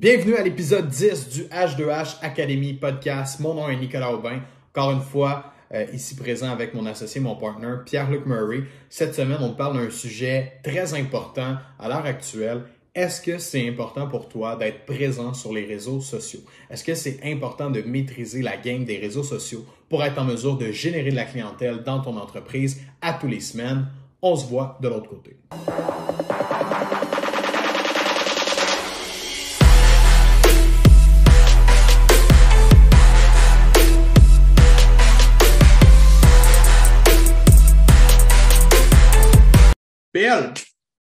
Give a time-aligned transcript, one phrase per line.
[0.00, 3.38] Bienvenue à l'épisode 10 du H2H Academy Podcast.
[3.38, 4.40] Mon nom est Nicolas Aubin.
[4.74, 8.62] Encore une fois, euh, ici présent avec mon associé, mon partner, Pierre-Luc Murray.
[8.88, 12.62] Cette semaine, on parle d'un sujet très important à l'heure actuelle.
[12.94, 16.40] Est-ce que c'est important pour toi d'être présent sur les réseaux sociaux?
[16.70, 20.56] Est-ce que c'est important de maîtriser la game des réseaux sociaux pour être en mesure
[20.56, 23.86] de générer de la clientèle dans ton entreprise à tous les semaines?
[24.22, 25.36] On se voit de l'autre côté.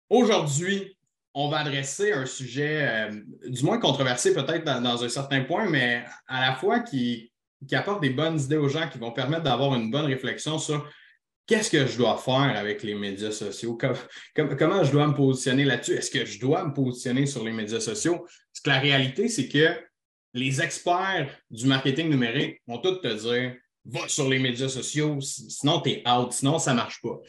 [0.09, 0.97] Aujourd'hui,
[1.35, 6.05] on va adresser un sujet, euh, du moins controversé peut-être dans, un certain point, mais
[6.29, 7.33] à la fois qui,
[7.73, 10.89] apporte des bonnes idées aux gens, qui vont permettre d'avoir une bonne réflexion sur
[11.47, 15.95] qu'est-ce que je dois faire avec les médias sociaux, comment je dois me positionner là-dessus,
[15.95, 18.19] est-ce que je dois me positionner sur les médias sociaux?
[18.19, 19.69] Parce que la réalité, c'est que
[20.35, 25.81] les experts du marketing numérique vont tous te dire va sur les médias sociaux, sinon
[25.81, 27.21] tu es out, sinon ça ne marche pas.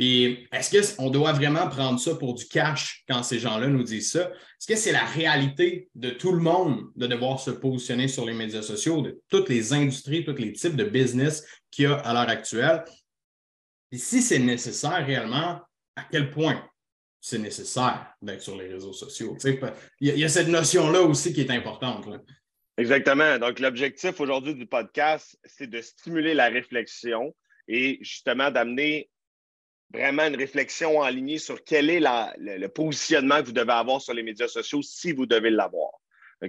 [0.00, 4.12] Puis, est-ce qu'on doit vraiment prendre ça pour du cash quand ces gens-là nous disent
[4.12, 4.30] ça?
[4.30, 8.32] Est-ce que c'est la réalité de tout le monde de devoir se positionner sur les
[8.32, 12.14] médias sociaux, de toutes les industries, tous les types de business qu'il y a à
[12.14, 12.82] l'heure actuelle?
[13.92, 15.60] Et si c'est nécessaire réellement,
[15.96, 16.66] à quel point
[17.20, 19.36] c'est nécessaire d'être sur les réseaux sociaux?
[20.00, 22.08] Il y, a, cette notion-là aussi qui est importante.
[22.78, 23.38] Exactement.
[23.38, 27.36] Donc, l'objectif aujourd'hui du podcast, c'est de stimuler la réflexion
[27.68, 29.10] et justement d'amener
[29.92, 34.14] vraiment une réflexion en ligne sur quel est le, positionnement que vous devez avoir sur
[34.14, 35.90] les médias sociaux si vous devez l'avoir.
[36.42, 36.46] Ah.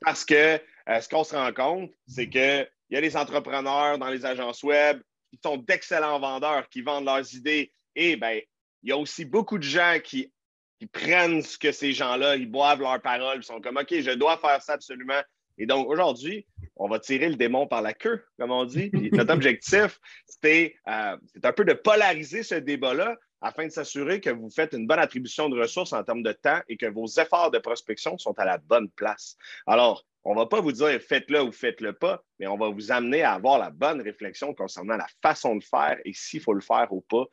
[0.00, 4.08] Parce que euh, ce qu'on se rend compte, c'est qu'il y a des entrepreneurs dans
[4.08, 5.00] les agences web
[5.32, 7.72] qui sont d'excellents vendeurs, qui vendent leurs idées.
[7.96, 8.40] Et bien,
[8.82, 10.32] il y a aussi beaucoup de gens qui,
[10.78, 14.12] qui prennent ce que ces gens-là, ils boivent leurs paroles, ils sont comme OK, je
[14.12, 15.20] dois faire ça absolument.
[15.58, 18.90] Et donc, aujourd'hui, on va tirer le démon par la queue, comme on dit.
[19.12, 24.50] notre objectif, c'était euh, un peu de polariser ce débat-là afin de s'assurer que vous
[24.50, 27.58] faites une bonne attribution de ressources en termes de temps et que vos efforts de
[27.58, 29.36] prospection sont à la bonne place.
[29.66, 32.90] Alors, on ne va pas vous dire faites-le ou faites-le pas, mais on va vous
[32.90, 36.62] amener à avoir la bonne réflexion concernant la façon de faire et s'il faut le
[36.62, 37.26] faire ou pas,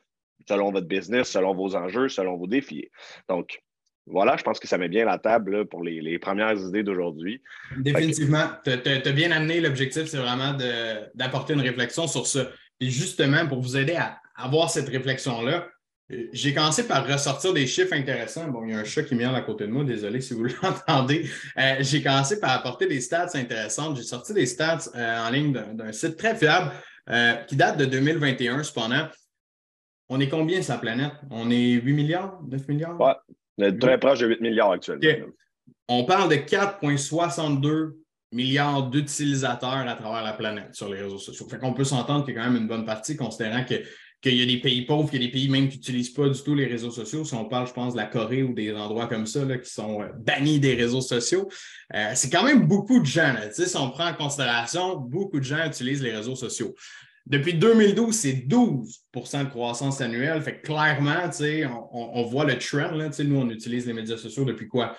[0.46, 2.90] selon votre business, selon vos enjeux, selon vos défis.
[3.28, 3.62] Donc,
[4.06, 7.40] voilà, je pense que ça met bien la table pour les, premières idées d'aujourd'hui.
[7.78, 8.46] Définitivement.
[8.64, 9.60] Tu as, bien amené.
[9.60, 10.56] L'objectif, c'est vraiment
[11.14, 12.48] d'apporter une réflexion sur ça.
[12.80, 15.68] Et justement, pour vous aider à avoir cette réflexion-là,
[16.10, 18.48] euh, j'ai commencé par ressortir des chiffres intéressants.
[18.48, 20.46] Bon, il y a un chat qui miaule à côté de moi, désolé si vous
[20.62, 21.30] l'entendez.
[21.56, 23.96] Euh, j'ai commencé par apporter des stats intéressantes.
[23.96, 26.72] J'ai sorti des stats euh, en ligne d'un site très fiable
[27.48, 29.08] qui date de 2021, cependant.
[30.08, 31.12] On est combien sur la planète?
[31.30, 33.00] On est 8 milliards, 9 milliards?
[33.00, 33.14] Ouais,
[33.58, 35.28] très proche de 8 milliards actuellement.
[35.88, 37.92] On parle de 4,62
[38.32, 41.46] milliards d'utilisateurs à travers la planète sur les réseaux sociaux.
[41.48, 44.42] Fait qu'on peut s'entendre qu'il y a quand même une bonne partie, considérant qu'il y
[44.42, 46.54] a des pays pauvres, qu'il y a des pays même qui n'utilisent pas du tout
[46.54, 47.24] les réseaux sociaux.
[47.24, 50.02] Si on parle, je pense, de la Corée ou des endroits comme ça qui sont
[50.02, 51.48] euh, bannis des réseaux sociaux,
[51.94, 53.34] euh, c'est quand même beaucoup de gens.
[53.52, 56.74] Si on prend en considération, beaucoup de gens utilisent les réseaux sociaux.
[57.26, 60.42] Depuis 2012, c'est 12% de croissance annuelle.
[60.42, 61.30] Fait que clairement,
[61.92, 62.90] on, on, voit le trend.
[62.92, 64.96] Là, nous, on utilise les médias sociaux depuis quoi?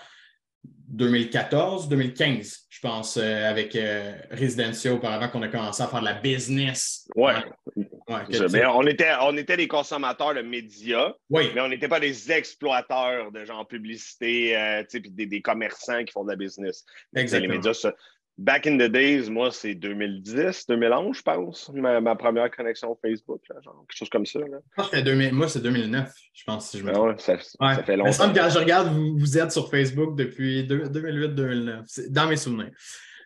[0.94, 6.06] 2014, 2015, je pense, euh, avec euh, Residencia auparavant qu'on a commencé à faire de
[6.06, 7.10] la business.
[7.16, 7.34] Oui.
[7.76, 13.32] Ouais, on, était, on était des consommateurs de médias, mais on n'était pas des exploiteurs
[13.32, 16.86] de genre publicité, euh, puis des, des, commerçants qui font de la business.
[17.16, 17.54] Exactement.
[17.54, 17.92] Les médias,
[18.40, 23.86] Back in the days, moi, c'est 2010, 2011, je pense, ma, première connexion Facebook, genre,
[23.88, 24.40] quelque chose comme ça.
[24.40, 25.32] Là.
[25.32, 27.20] moi, c'est 2009, je pense, si je me trompe.
[27.20, 27.38] ça,
[27.86, 28.12] fait longtemps.
[28.12, 32.72] semble quand je regarde, vous, êtes sur Facebook depuis 2008-2009, dans mes souvenirs.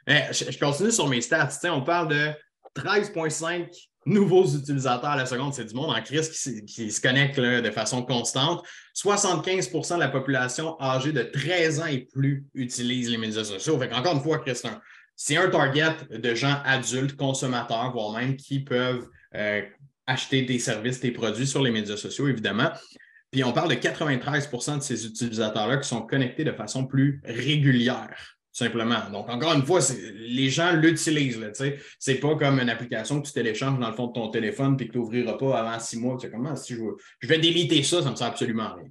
[0.08, 1.58] je, continue sur mes stats.
[1.72, 2.28] On parle de
[2.76, 3.70] 13,5
[4.08, 5.54] nouveaux utilisateurs à la seconde.
[5.54, 6.30] C'est du monde en crise
[6.66, 8.66] qui, se connecte de façon constante.
[8.96, 13.80] 75% de la population âgée de 13 ans et plus utilise les médias sociaux.
[13.80, 14.80] Fait encore une fois, Christian,
[15.18, 19.64] c'est un target de gens adultes, consommateurs, voire même qui peuvent euh,
[20.06, 22.70] acheter des services, des produits sur les médias sociaux, évidemment.
[23.32, 28.38] Puis on parle de 93% de ces utilisateurs-là qui sont connectés de façon plus régulière,
[28.52, 29.10] simplement.
[29.12, 29.80] Donc, encore une fois,
[30.20, 31.40] les gens l'utilisent.
[32.00, 34.78] Ce n'est pas comme une application que tu télécharges dans le fond de ton téléphone
[34.80, 36.18] et que tu n'ouvriras pas avant six mois.
[36.32, 36.82] Comment si je,
[37.20, 38.88] je vais déliter ça, ça ne me sert absolument rien.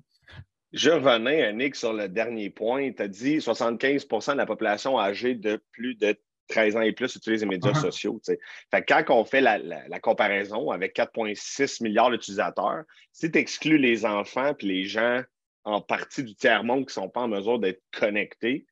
[0.72, 2.92] Je revenais, Nick, sur le dernier point.
[2.92, 6.16] Tu as dit 75% de la population âgée de plus de
[6.48, 7.80] 13 ans et plus utilise les médias uh-huh.
[7.80, 8.20] sociaux.
[8.24, 14.54] Fait quand on fait la, comparaison avec 4,6 milliards d'utilisateurs, si tu exclus les enfants
[14.58, 15.22] et les gens
[15.64, 18.66] en partie du tiers-monde qui ne sont pas en mesure d'être connectés,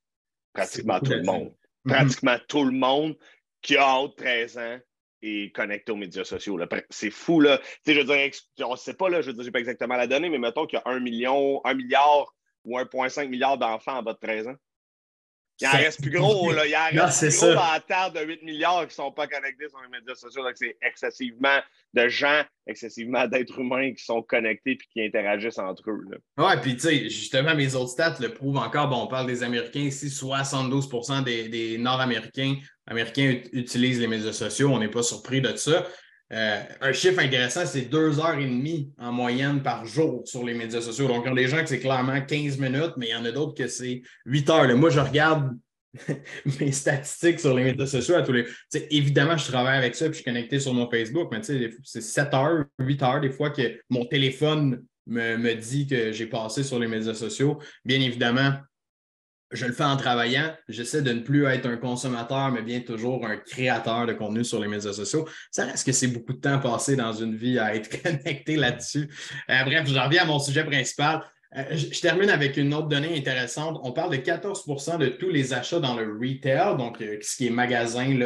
[0.53, 1.55] pratiquement tout le monde.
[1.85, 1.93] Mhm.
[1.93, 3.17] Pratiquement tout le monde
[3.61, 4.79] qui a haute 13 ans
[5.25, 6.59] est connecté aux médias sociaux.
[6.91, 7.59] C'est fou, là.
[7.59, 8.31] Tu sais, je veux dire,
[8.67, 10.79] on ne sait pas, là, je veux dire, pas exactement la donnée, mais mettons qu'il
[10.79, 12.35] y a un million, un milliard
[12.65, 14.57] ou 1,5 milliard d'enfants en bas de 13 ans.
[15.61, 16.67] Il en reste plus gros, là.
[16.67, 19.29] Il en reste plus gros dans la terre de 8 milliards qui ne sont pas
[19.29, 20.43] connectés sur les médias sociaux.
[20.43, 21.61] Donc, c'est excessivement
[21.93, 26.05] de gens, excessivement d'êtres humains qui sont connectés et qui interagissent entre eux.
[26.39, 28.89] Oui, puis tu sais, justement, mes autres stats le prouvent encore.
[28.89, 30.89] Bon, on parle des Américains ici, 72
[31.25, 32.57] des, des Nord-Américains
[32.87, 34.71] Américains utilisent les médias sociaux.
[34.71, 35.87] On n'est pas surpris de ça.
[36.33, 40.55] Euh, un chiffre intéressant, c'est deux heures et demie en moyenne par jour sur les
[40.55, 41.07] médias sociaux.
[41.07, 43.25] Donc, il y a des gens que c'est clairement 15 minutes, mais il y en
[43.25, 44.77] a d'autres que c'est 8 heures.
[44.77, 45.51] Moi, je regarde
[46.61, 48.47] mes statistiques sur les médias sociaux à tous les.
[48.91, 52.35] évidemment, je travaille avec ça et je suis connecté sur mon Facebook, mais c'est 7
[52.35, 56.79] heures, 8 heures des fois que mon téléphone me, me dit que j'ai passé sur
[56.79, 57.61] les médias sociaux.
[57.85, 58.55] Bien évidemment,
[59.55, 60.55] je le fais en travaillant.
[60.69, 64.61] J'essaie de ne plus être un consommateur, mais bien toujours un créateur de contenu sur
[64.61, 65.27] les médias sociaux.
[65.51, 69.09] Ça reste que c'est beaucoup de temps passé dans une vie à être connecté là-dessus.
[69.51, 71.23] Euh, bref, je reviens à mon sujet principal.
[71.57, 73.79] Euh, je, termine avec une autre donnée intéressante.
[73.85, 77.47] On parle de 14% de tous les achats dans le retail, donc euh, ce qui
[77.47, 78.19] est magasin,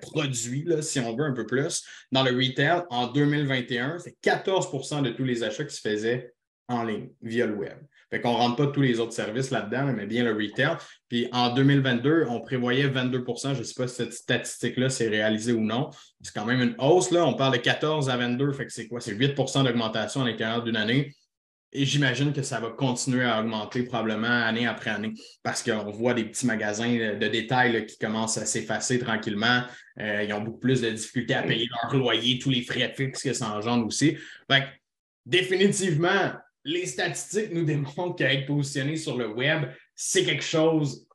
[0.00, 1.84] produit, si on veut un peu plus.
[2.12, 6.32] Dans le retail, en 2021, c'est 14% de tous les achats qui se faisaient
[6.68, 7.78] en ligne, via le web.
[8.16, 10.78] Fait qu'on ne rentre pas tous les autres services là-dedans, mais bien le retail.
[11.10, 15.52] Puis en 2022, on prévoyait 22% Je ne sais pas si cette statistique-là s'est réalisée
[15.52, 15.90] ou non.
[16.22, 17.10] C'est quand même une hausse.
[17.10, 17.26] Là.
[17.26, 18.52] On parle de 14 à 22.
[18.52, 19.02] Fait que c'est quoi?
[19.02, 21.14] C'est 8% d'augmentation à l'intérieur d'une année.
[21.74, 26.14] Et j'imagine que ça va continuer à augmenter probablement année après année parce qu'on voit
[26.14, 29.60] des petits magasins de détail qui commencent à s'effacer tranquillement.
[30.00, 33.22] Euh, ils ont beaucoup plus de difficultés à payer leur loyer, tous les frais fixes
[33.22, 34.16] que ça engendre aussi.
[34.50, 34.68] Fait
[35.26, 36.32] définitivement,
[36.66, 41.06] les statistiques nous démontrent qu'être positionné sur le web, c'est quelque chose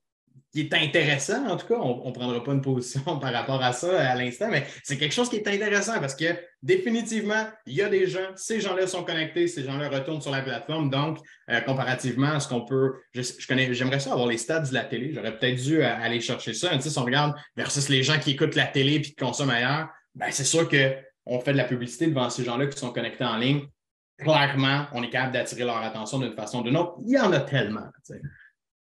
[0.54, 1.46] qui est intéressant.
[1.48, 4.48] En tout cas, on ne prendra pas une position par rapport à ça à l'instant,
[4.50, 6.26] mais c'est quelque chose qui est intéressant parce que
[6.64, 10.42] définitivement, il y a des gens, ces gens-là sont connectés, ces gens-là retournent sur la
[10.42, 10.90] plateforme.
[10.90, 11.20] Donc,
[11.50, 15.14] euh, comparativement à ce qu'on peut, j'aimerais ça avoir les stats de la télé.
[15.14, 16.80] J'aurais peut-être dû euh, aller chercher ça.
[16.80, 20.28] si on regarde versus les gens qui écoutent la télé et qui consomment ailleurs, ben,
[20.32, 23.66] c'est sûr qu'on fait de la publicité devant ces gens-là qui sont connectés en ligne
[24.22, 26.96] clairement, on est capable d'attirer leur attention d'une façon ou d'une autre.
[27.06, 27.90] Il y en a tellement.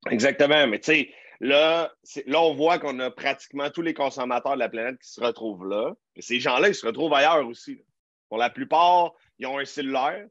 [0.10, 0.68] Exactement.
[0.68, 1.92] Mais tu sais, là,
[2.26, 5.68] là, on voit qu'on a pratiquement tous les consommateurs de la planète qui se retrouvent
[5.68, 5.94] là.
[6.16, 7.82] Et ces gens-là, ils se retrouvent ailleurs aussi.
[8.30, 10.26] Pour la plupart, ils ont un cellulaire,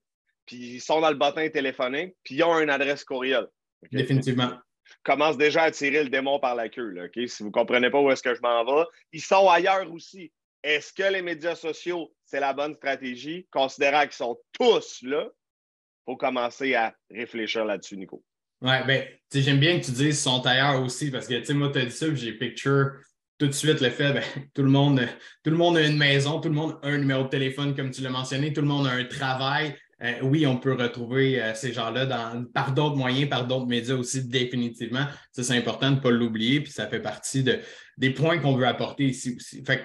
[0.47, 3.47] puis ils sont dans le bottin téléphonique, puis ils ont une adresse courriel.
[3.93, 4.53] Définitivement.
[4.87, 6.91] Je commence déjà à tirer le démon par la queue.
[6.91, 9.91] Là, Si vous ne comprenez pas où est-ce que je m'en vais, ils sont ailleurs
[9.93, 10.33] aussi.
[10.65, 13.47] Est-ce que les médias sociaux, c'est la bonne stratégie?
[13.53, 18.25] Considérant qu'ils sont tous là, il faut commencer à réfléchir là-dessus, Nico?
[18.63, 21.69] Oui, ben, j'aime bien que tu dises sont ailleurs aussi, parce que, tu sais, moi,
[21.71, 22.93] tu as dit ça, j'ai picture
[23.37, 24.23] tout de suite le fait, ben,
[24.55, 25.07] tout, le monde,
[25.43, 27.91] tout le monde a une maison, tout le monde a un numéro de téléphone, comme
[27.91, 29.77] tu l'as mentionné, tout le monde a un travail.
[30.01, 32.07] Euh, oui, on peut retrouver euh, ces gens-là
[32.55, 35.07] par d'autres moyens, par d'autres médias aussi, définitivement.
[35.31, 37.61] Ça, c'est important de ne pas l'oublier, puis ça fait partie de,
[37.99, 39.63] des points qu'on veut apporter ici aussi.
[39.63, 39.85] Fait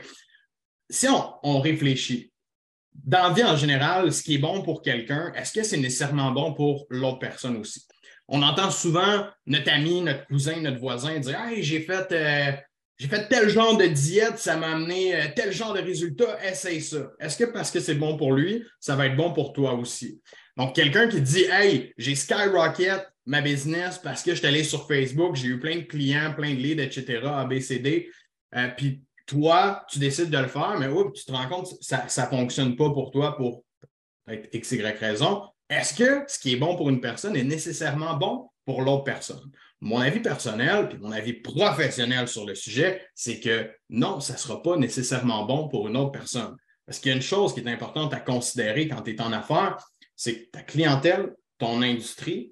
[0.89, 1.07] si
[1.43, 2.31] on, réfléchit,
[2.93, 6.31] dans la vie en général, ce qui est bon pour quelqu'un, est-ce que c'est nécessairement
[6.31, 7.85] bon pour l'autre personne aussi?
[8.27, 12.51] On entend souvent notre ami, notre cousin, notre voisin dire Hey, j'ai fait, euh,
[13.07, 17.11] fait tel genre de diète, ça m'a amené euh, tel genre de résultat, essaye ça.
[17.19, 20.21] Est-ce que parce que c'est bon pour lui, ça va être bon pour toi aussi?
[20.57, 24.87] Donc, quelqu'un qui dit Hey, j'ai skyrocket ma business parce que je suis allé sur
[24.87, 28.09] Facebook, j'ai eu plein de clients, plein de leads, etc., ABCD.
[28.55, 32.03] Euh, puis toi, tu décides de le faire, mais tu te rends compte que ça
[32.23, 33.63] ne fonctionne pas pour toi pour
[34.27, 35.43] X, Y raison.
[35.69, 39.51] Est-ce que ce qui est bon pour une personne est nécessairement bon pour l'autre personne?
[39.81, 44.39] Mon avis personnel, puis mon avis professionnel sur le sujet, c'est que non, ça ne
[44.39, 46.57] sera pas nécessairement bon pour une autre personne.
[46.87, 49.31] Parce qu'il y a une chose qui est importante à considérer quand tu es en
[49.31, 49.77] affaires,
[50.15, 52.51] c'est que ta clientèle, ton industrie,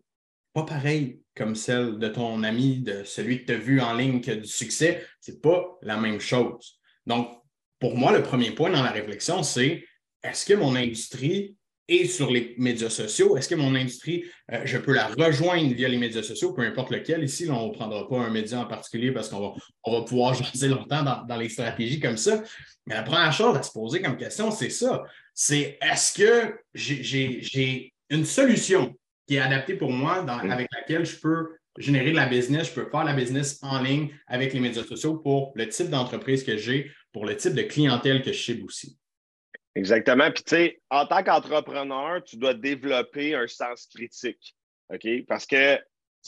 [0.58, 4.22] pas pareil comme celle de ton ami, de celui que tu as vu en ligne
[4.22, 6.80] qui a du succès, ce n'est pas la même chose.
[7.06, 7.30] Donc,
[7.80, 9.86] pour moi, le premier point dans la réflexion, c'est
[10.24, 11.56] est-ce que mon industrie
[11.88, 13.38] est sur les médias sociaux?
[13.38, 16.90] Est-ce que mon industrie, euh, je peux la rejoindre via les médias sociaux, peu importe
[16.90, 17.24] lequel?
[17.24, 20.34] Ici, on ne prendra pas un média en particulier parce qu'on va, on va pouvoir
[20.44, 22.42] jaser longtemps dans, dans, les stratégies comme ça.
[22.88, 25.04] Mais la première chose à se poser comme question, c'est ça.
[25.36, 28.96] C'est est-ce que j'ai une solution
[29.28, 30.52] qui est adapté pour moi, mm.
[30.52, 34.10] avec laquelle je peux générer de la business, je peux faire la business en ligne
[34.26, 38.24] avec les médias sociaux pour le type d'entreprise que j'ai, pour le type de clientèle
[38.24, 38.98] que je cible aussi.
[39.76, 40.32] Exactement.
[40.32, 44.56] Puis, tu sais, en tant qu'entrepreneur, tu dois développer un sens critique.
[44.92, 45.08] OK?
[45.28, 45.78] Parce que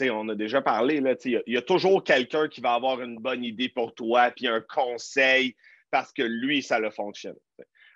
[0.09, 3.67] on a déjà parlé, il y, a toujours quelqu'un qui va avoir une bonne idée
[3.67, 5.55] pour toi, puis un conseil,
[5.91, 7.35] parce que lui, ça le fonctionne.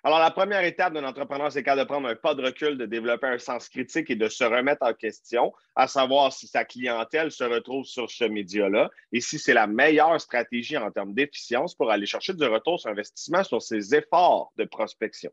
[0.06, 2.84] Alors, la première étape d'un entrepreneur, c'est quand de prendre un pas de recul, de
[2.84, 7.32] développer un sens critique et de se remettre en question, à savoir si sa clientèle
[7.32, 11.90] se retrouve sur ce média-là et si c'est la meilleure stratégie en termes d'efficience pour
[11.90, 15.30] aller chercher du retour sur investissement sur ses efforts de prospection.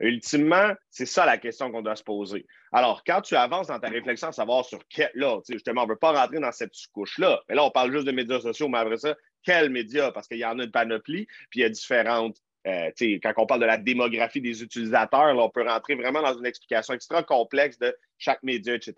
[0.00, 2.46] ultimement, c'est ça la question qu'on doit se poser.
[2.72, 5.90] Alors, quand tu avances dans ta réflexion à savoir sur quel, là, justement, on ne
[5.90, 8.78] veut pas rentrer dans cette couche-là, mais là, on parle juste de médias sociaux, mais
[8.78, 10.12] après ça, quels médias?
[10.12, 12.90] Parce qu'il y en a une panoplie, puis il y a différentes euh,
[13.22, 16.94] quand on parle de la démographie des utilisateurs, on peut rentrer vraiment dans une explication
[16.94, 18.94] extra complexe de chaque média, etc.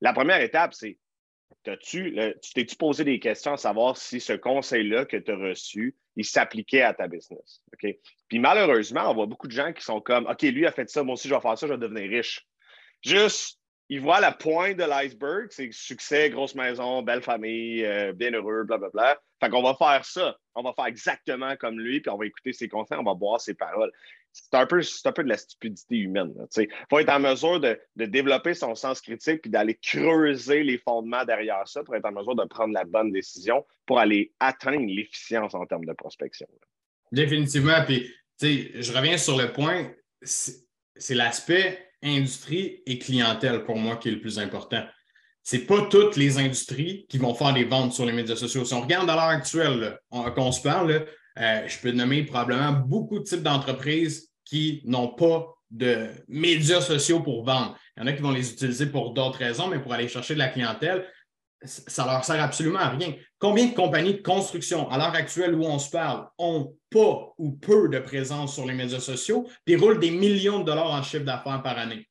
[0.00, 0.96] la première étape, c'est
[1.82, 2.16] tu
[2.54, 6.82] t'es-tu posé des questions à savoir si ce conseil-là que tu as reçu, il s'appliquait
[6.82, 7.62] à ta business?
[8.28, 11.02] Puis malheureusement, on voit beaucoup de gens qui sont comme OK, lui a fait ça,
[11.02, 12.46] moi aussi je vais faire ça, je vais devenir riche.
[13.02, 13.59] Juste
[13.90, 18.62] il voit la pointe de l'iceberg, c'est succès, grosse maison, belle famille, euh, bien heureux,
[18.62, 19.20] blablabla.
[19.40, 20.38] Fait qu'on va faire ça.
[20.54, 23.40] On va faire exactement comme lui, puis on va écouter ses conseils, on va boire
[23.40, 23.90] ses paroles.
[24.32, 26.32] C'est un, peu, un peu de la stupidité humaine.
[26.56, 31.24] Il faut être en mesure de, développer son sens critique puis d'aller creuser les fondements
[31.24, 35.52] derrière ça pour être en mesure de prendre la bonne décision pour aller atteindre l'efficience
[35.52, 36.46] en termes de prospection.
[37.10, 37.84] Définitivement.
[37.84, 38.08] Puis,
[38.40, 39.90] je reviens sur le point,
[40.22, 44.84] c'est l'aspect industrie et clientèle pour moi qui est le plus important.
[45.42, 48.64] Ce n'est pas toutes les industries qui vont faire des ventes sur les médias sociaux.
[48.64, 51.06] Si on regarde à l'heure actuelle, qu'on se parle,
[51.38, 57.20] euh, je peux nommer probablement beaucoup de types d'entreprises qui n'ont pas de médias sociaux
[57.20, 57.76] pour vendre.
[57.96, 60.34] Il y en a qui vont les utiliser pour d'autres raisons, mais pour aller chercher
[60.34, 61.06] de la clientèle,
[61.62, 63.14] ça ne leur sert absolument à rien.
[63.38, 67.52] Combien de compagnies de construction, à l'heure actuelle où on se parle, ont pas ou
[67.52, 71.24] peu de présence sur les médias sociaux et roulent des millions de dollars en chiffre
[71.24, 72.08] d'affaires par année?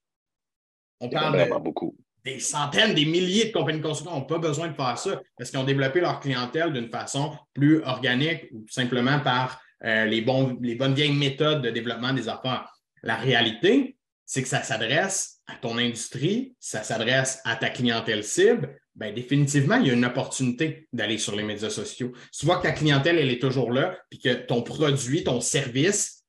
[1.00, 1.96] On parle de beaucoup.
[2.24, 5.50] des centaines, des milliers de compagnies de construction n'ont pas besoin de faire ça parce
[5.50, 10.26] qu'ils ont développé leur clientèle d'une façon plus organique ou simplement par euh, les,
[10.62, 12.70] les bonnes vieilles méthodes de développement des affaires.
[13.02, 18.78] La réalité, c'est que ça s'adresse à ton industrie, ça s'adresse à ta clientèle cible,
[19.00, 22.12] bien, définitivement, il y a une opportunité d'aller sur les médias sociaux.
[22.38, 26.26] tu vois que ta clientèle, elle est toujours là, puis que ton produit, ton service,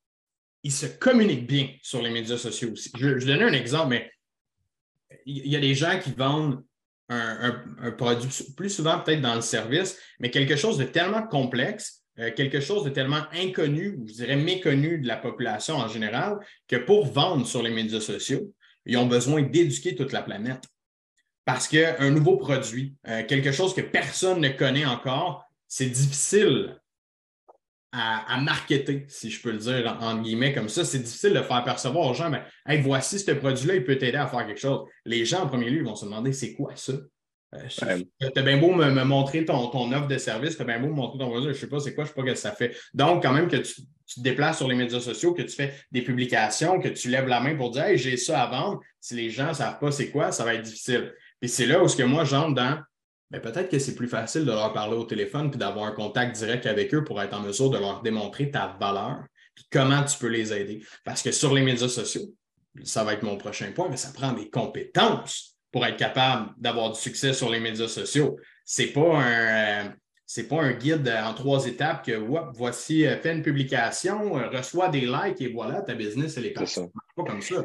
[0.63, 2.91] il se communique bien sur les médias sociaux aussi.
[2.97, 4.11] Je, vais donner un exemple, mais
[5.27, 6.63] il y a des gens qui vendent
[7.09, 12.31] un, produit plus souvent peut-être dans le service, mais quelque chose de tellement complexe, euh,
[12.33, 16.77] quelque chose de tellement inconnu, ou je dirais méconnu de la population en général, que
[16.77, 18.55] pour vendre sur les médias sociaux,
[18.87, 20.63] ils ont besoin d'éduquer toute la planète.
[21.53, 26.81] Parce qu'un nouveau produit, euh, quelque chose que personne ne connaît encore, c'est difficile
[27.93, 30.85] à, marketer, si je peux le dire en, guillemets comme ça.
[30.85, 34.29] C'est difficile de faire percevoir aux gens, mais voici ce produit-là, il peut t'aider à
[34.29, 34.87] faire quelque chose.
[35.05, 36.93] Les gens, en premier lieu, vont se demander c'est quoi ça?
[37.57, 40.79] Euh, tu as bien beau me, montrer ton, ton, offre de service, tu as bien
[40.79, 42.27] beau me montrer ton produit, je ne sais pas c'est quoi, je ne sais pas
[42.29, 42.77] ce que ça fait.
[42.95, 46.03] Donc, quand même que tu, te déplaces sur les médias sociaux, que tu fais des
[46.03, 48.81] publications, que tu lèves la main pour dire Hey, j'ai ça à vendre.
[49.01, 51.13] Si les gens ne savent pas c'est quoi, ça va être difficile.
[51.43, 52.81] Et c'est là où ce que moi j'entre dans
[53.31, 56.37] ben, peut-être que c'est plus facile de leur parler au téléphone puis d'avoir un contact
[56.37, 60.19] direct avec eux pour être en mesure de leur démontrer ta valeur puis comment tu
[60.19, 60.85] peux les aider.
[61.05, 62.35] Parce que sur les médias sociaux,
[62.85, 66.91] ça va être mon prochain point, mais ça prend des compétences pour être capable d'avoir
[66.91, 68.37] du succès sur les médias sociaux.
[68.65, 69.87] Ce n'est pas un.
[69.87, 69.91] Euh,
[70.49, 72.13] pas un guide en trois étapes que
[72.55, 76.53] voici, euh, fais une publication, euh, reçois des likes et voilà, ta business, elle est
[76.53, 76.81] partie.
[77.17, 77.65] pas comme ça.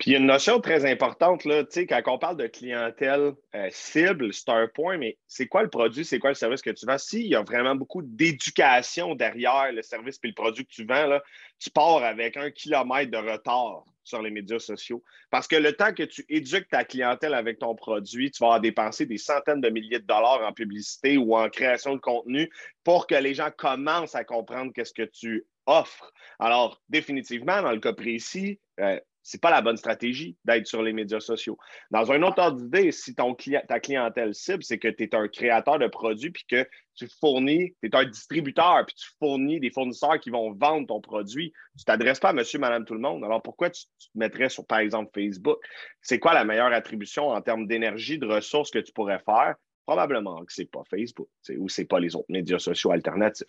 [0.00, 3.68] Puis il y a une notion très importante, là, quand on parle de clientèle euh,
[3.70, 6.86] cible, c'est un point, mais c'est quoi le produit, c'est quoi le service que tu
[6.86, 6.96] vends?
[6.96, 11.06] S'il y a vraiment beaucoup d'éducation derrière le service et le produit que tu vends,
[11.06, 11.22] là,
[11.58, 15.04] tu pars avec un kilomètre de retard sur les médias sociaux.
[15.30, 19.04] Parce que le temps que tu éduques ta clientèle avec ton produit, tu vas dépenser
[19.04, 22.50] des centaines de milliers de dollars en publicité ou en création de contenu
[22.84, 26.10] pour que les gens commencent à comprendre qu'est-ce que tu offres.
[26.38, 30.92] Alors, définitivement, dans le cas précis, euh, c'est pas la bonne stratégie d'être sur les
[30.92, 31.58] médias sociaux.
[31.90, 33.34] Dans un autre ordre d'idée, si ton
[33.68, 37.74] ta clientèle cible, c'est que tu es un créateur de produits puis que tu fournis,
[37.82, 41.82] tu es un distributeur puis tu fournis des fournisseurs qui vont vendre ton produit, tu
[41.82, 43.24] ne t'adresses pas à monsieur, madame, tout le monde.
[43.24, 45.58] Alors pourquoi tu, te mettrais sur, par exemple, Facebook?
[46.02, 49.54] C'est quoi la meilleure attribution en termes d'énergie, de ressources que tu pourrais faire?
[49.86, 53.46] Probablement que ce n'est pas Facebook ou ce n'est pas les autres médias sociaux alternatifs.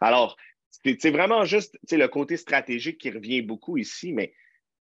[0.00, 0.36] Alors,
[0.70, 4.32] c'est vraiment juste le côté stratégique qui revient beaucoup ici, mais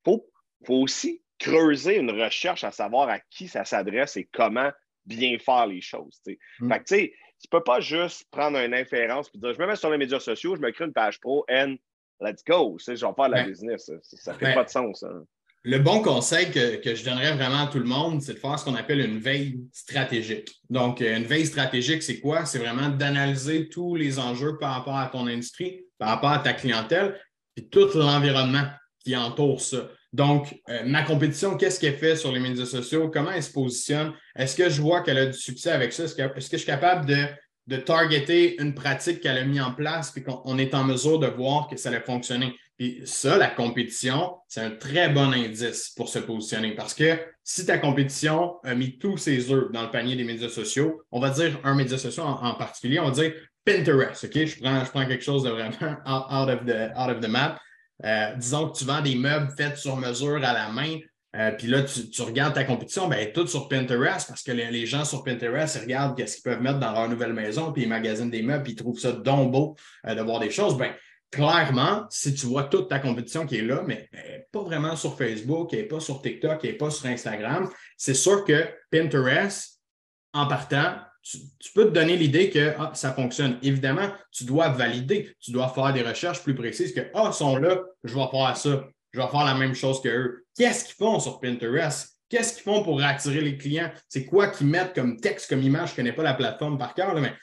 [0.03, 0.29] faut,
[0.65, 4.71] faut aussi creuser une recherche à savoir à qui ça s'adresse et comment
[5.05, 6.21] bien faire les choses.
[6.59, 6.71] Mm.
[6.71, 9.67] Fait que, tu sais, tu peux pas juste prendre une inférence et dire je me
[9.67, 11.75] mets sur les médias sociaux, je me crée une page pro and
[12.21, 12.77] let's go.
[12.79, 13.91] Je vais faire de la business.
[14.01, 15.03] Ça, ne fait pas de sens.
[15.03, 15.25] Hein.
[15.65, 18.59] Le bon conseil que, que, je donnerais vraiment à tout le monde, c'est de faire
[18.59, 20.59] ce qu'on appelle une veille stratégique.
[20.69, 22.45] Donc, euh, une veille stratégique, c'est quoi?
[22.45, 26.51] C'est vraiment d'analyser tous les enjeux par rapport à ton industrie, par rapport à ta
[26.51, 27.17] clientèle,
[27.55, 28.65] et tout l'environnement
[29.03, 29.89] qui entoure ça.
[30.13, 33.09] Donc, euh, ma compétition, qu'est-ce qu'elle fait sur les médias sociaux?
[33.09, 34.13] Comment elle se positionne?
[34.35, 36.03] Est-ce que je vois qu'elle a du succès avec ça?
[36.03, 37.25] Est-ce que, je suis capable de,
[37.67, 41.27] de targeter une pratique qu'elle a mis en place et qu'on est en mesure de
[41.27, 42.55] voir que ça a fonctionné?
[42.77, 47.65] Puis ça, la compétition, c'est un très bon indice pour se positionner parce que si
[47.65, 51.29] ta compétition a mis tous ses œufs dans le panier des médias sociaux, on va
[51.29, 53.33] dire un média social en, particulier, on va dire
[53.65, 54.45] Pinterest, OK?
[54.45, 55.71] Je prends, je prends quelque chose de vraiment
[56.05, 57.59] out of the, out of the map.
[58.05, 60.99] Euh, disons que tu vends des meubles faits sur mesure à la main,
[61.35, 65.03] euh, puis là, tu, regardes ta compétition, ben, tout sur Pinterest, parce que les, gens
[65.03, 68.29] sur Pinterest, ils regardent ce qu'ils peuvent mettre dans leur nouvelle maison, puis ils magasinent
[68.29, 70.77] des meubles, puis ils trouvent ça donc beau euh, de voir des choses.
[70.77, 70.93] Ben,
[71.31, 74.07] clairement, si tu vois toute ta compétition qui est là, mais
[74.51, 77.67] pas vraiment sur Facebook, elle n'est pas sur TikTok, elle n'est pas sur Instagram,
[77.97, 79.79] c'est sûr que Pinterest,
[80.33, 83.57] en partant, tu, peux te donner l'idée que ah, ça fonctionne.
[83.61, 87.55] Évidemment, tu dois valider, tu dois faire des recherches plus précises que Ah, ils sont
[87.55, 90.43] là, je vais faire ça, je vais faire la même chose qu'eux.
[90.55, 92.09] Qu'est-ce qu'ils font sur Pinterest?
[92.29, 93.91] Qu'est-ce qu'ils font pour attirer les clients?
[94.09, 95.89] C'est quoi qu'ils mettent comme texte, comme image?
[95.89, 97.33] Je ne connais pas la plateforme par cœur, mais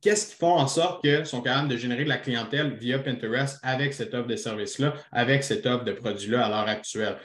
[0.00, 3.58] qu'est-ce qu'ils font en sorte qu'ils sont capables de générer de la clientèle via Pinterest
[3.62, 7.18] avec cette offre de service-là, avec cette offre de produits-là à l'heure actuelle?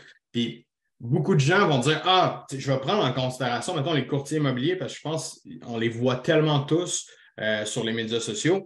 [1.04, 4.76] Beaucoup de gens vont dire Ah, je vais prendre en considération, maintenant les courtiers immobiliers,
[4.76, 7.08] parce que je pense qu'on les voit tellement tous
[7.40, 8.66] euh, sur les médias sociaux.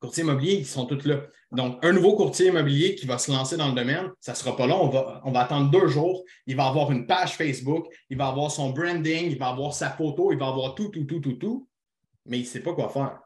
[0.00, 1.22] Courtiers immobiliers, ils sont tous là.
[1.50, 4.54] Donc, un nouveau courtier immobilier qui va se lancer dans le domaine, ça ne sera
[4.54, 4.82] pas long.
[4.82, 6.22] On va, on va attendre deux jours.
[6.46, 9.90] Il va avoir une page Facebook, il va avoir son branding, il va avoir sa
[9.90, 11.68] photo, il va avoir tout, tout, tout, tout, tout.
[12.26, 13.18] Mais il ne sait pas quoi faire.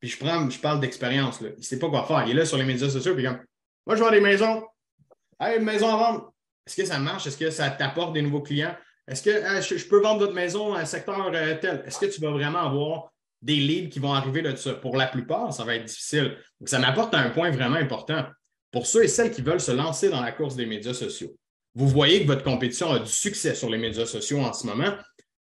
[0.00, 1.40] Puis je, prends, je parle d'expérience.
[1.40, 2.24] Il ne sait pas quoi faire.
[2.26, 3.14] Il est là sur les médias sociaux.
[3.14, 3.40] Puis comme,
[3.86, 4.62] moi, je vends des maisons.
[5.40, 6.32] Hey, une maison à vendre.
[6.66, 7.26] Est-ce que ça marche?
[7.26, 8.74] Est-ce que ça t'apporte des nouveaux clients?
[9.08, 11.84] Est-ce que je, peux vendre votre maison à un secteur euh, tel?
[11.86, 14.74] Est-ce que tu vas vraiment avoir des leads qui vont arriver de ça?
[14.74, 16.36] Pour la plupart, ça va être difficile.
[16.60, 18.26] Donc, ça m'apporte un point vraiment important.
[18.72, 21.36] Pour ceux et celles qui veulent se lancer dans la course des médias sociaux,
[21.74, 24.92] vous voyez que votre compétition a du succès sur les médias sociaux en ce moment.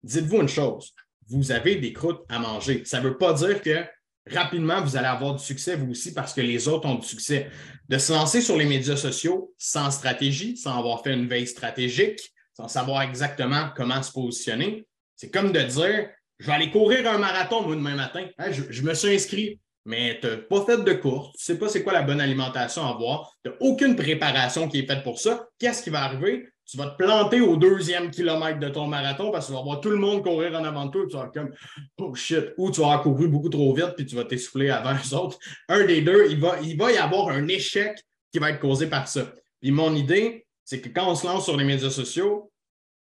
[0.03, 0.93] Dites-vous une chose,
[1.29, 2.85] vous avez des croûtes à manger.
[2.85, 3.85] Ça ne veut pas dire que
[4.31, 7.51] rapidement, vous allez avoir du succès, vous aussi, parce que les autres ont du succès.
[7.89, 12.21] De se lancer sur les médias sociaux sans stratégie, sans avoir fait une veille stratégique,
[12.55, 16.09] sans savoir exactement comment se positionner, c'est comme de dire
[16.39, 18.27] je vais aller courir un marathon, moi, demain matin.
[18.51, 21.69] je, me suis inscrit, mais tu n'as pas fait de course, tu ne sais pas
[21.69, 25.21] c'est quoi la bonne alimentation à avoir, tu n'as aucune préparation qui est faite pour
[25.21, 25.47] ça.
[25.59, 26.49] Qu'est-ce qui va arriver?
[26.67, 29.81] Tu vas te planter au deuxième kilomètre de ton marathon parce que tu vas voir
[29.81, 31.53] tout le monde courir en avant de toi et tu vas comme
[31.99, 34.93] oh shit, ou tu vas avoir couru beaucoup trop vite puis tu vas t'essouffler avant
[34.93, 35.39] les autres.
[35.69, 37.99] Un des deux, il va, il va y avoir un échec
[38.33, 39.33] qui va être causé par ça.
[39.61, 42.51] Puis mon idée, c'est que quand on se lance sur les médias sociaux,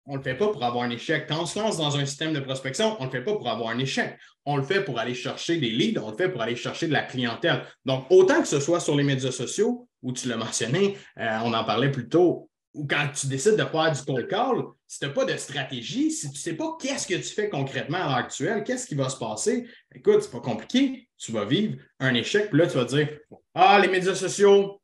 [0.07, 1.27] on ne le fait pas pour avoir un échec.
[1.29, 3.49] Quand on se lance dans un système de prospection, on ne le fait pas pour
[3.49, 4.19] avoir un échec.
[4.45, 6.93] On le fait pour aller chercher des leads, on le fait pour aller chercher de
[6.93, 7.63] la clientèle.
[7.85, 11.55] Donc, autant que ce soit sur les médias sociaux, où tu l'as mentionné, euh, on
[11.55, 15.07] en parlait plus tôt, ou quand tu décides de faire du cold call, si tu
[15.07, 18.01] n'as pas de stratégie, si tu ne sais pas qu'est-ce que tu fais concrètement à
[18.01, 21.09] l'heure actuelle, qu'est-ce qui va se passer, écoute, c'est pas compliqué.
[21.19, 23.09] Tu vas vivre un échec, puis là, tu vas dire
[23.55, 24.81] Ah, les médias sociaux,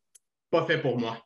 [0.51, 1.19] pas fait pour moi.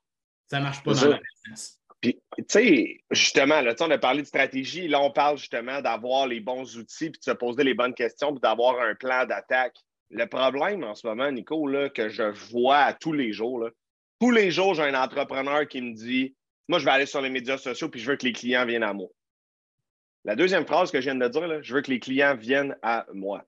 [0.49, 1.81] Ça ne marche pas dans la business.
[2.01, 4.89] Puis, tu sais, justement, là, on a parlé de stratégie.
[4.89, 8.33] Là, on parle justement d'avoir les bons outils, puis de se poser les bonnes questions,
[8.33, 9.77] puis d'avoir un plan d'attaque.
[10.11, 13.71] Le problème en ce moment, Nico, là, que je vois à tous les jours, là,
[14.21, 16.37] tous les jours, j'ai un entrepreneur qui me dit
[16.69, 18.83] moi, je vais aller sur les médias sociaux puis je veux que les clients viennent
[18.83, 19.09] à moi.
[20.25, 23.07] La deuxième phrase que je viens de dire, je veux que les clients viennent à
[23.13, 23.45] moi.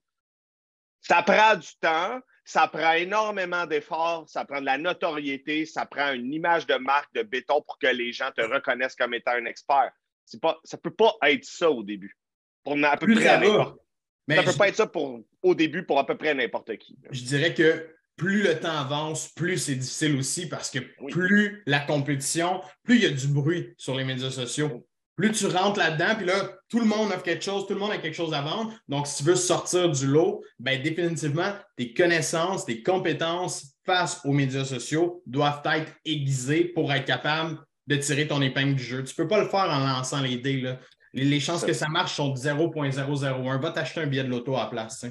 [1.01, 6.13] Ça prend du temps, ça prend énormément d'efforts, ça prend de la notoriété, ça prend
[6.13, 9.45] une image de marque de béton pour que les gens te reconnaissent comme étant un
[9.45, 9.93] expert.
[10.41, 12.17] Pas, ça ne peut pas être ça au début.
[12.65, 16.07] Pour à peu près ça ne peut pas être ça pour, au début pour à
[16.07, 16.99] peu près n'importe qui.
[17.11, 20.79] Je dirais que plus le temps avance, plus c'est difficile aussi parce que
[21.11, 24.87] plus la compétition, plus il y a du bruit sur les médias sociaux.
[25.17, 26.35] Plus tu rentres là-dedans, puis là,
[26.69, 28.73] tout le monde offre quelque chose, tout le monde a quelque chose à vendre.
[28.89, 34.33] Donc, si tu veux sortir du lot, bien, définitivement, tes connaissances, tes compétences face aux
[34.33, 39.05] médias sociaux doivent être aiguisées pour être capable de tirer ton épingle du jeu.
[39.05, 40.77] Tu ne peux pas le faire en lançant les dés.
[41.13, 43.61] Les, chances que ça marche sont de 0.001.
[43.61, 45.05] Va t'acheter un billet de loto à la place.